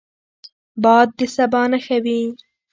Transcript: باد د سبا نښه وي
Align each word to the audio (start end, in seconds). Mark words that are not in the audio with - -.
باد 0.83 1.07
د 1.17 1.19
سبا 1.35 1.61
نښه 1.71 1.97
وي 2.05 2.21